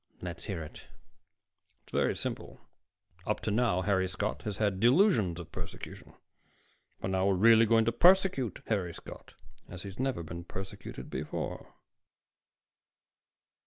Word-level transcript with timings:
"Let's 0.19 0.45
hear 0.45 0.63
it." 0.63 0.85
"It's 1.83 1.91
very 1.91 2.15
simple. 2.15 2.59
Up 3.27 3.39
to 3.41 3.51
now, 3.51 3.83
Harry 3.83 4.07
Scott 4.07 4.41
has 4.45 4.57
had 4.57 4.79
delusions 4.79 5.39
of 5.39 5.51
persecution. 5.51 6.15
But 6.99 7.11
now 7.11 7.27
we're 7.27 7.35
really 7.35 7.67
going 7.67 7.85
to 7.85 7.91
persecute 7.91 8.63
Harry 8.65 8.95
Scott, 8.95 9.35
as 9.69 9.83
he's 9.83 9.99
never 9.99 10.23
been 10.23 10.43
persecuted 10.43 11.11
before." 11.11 11.75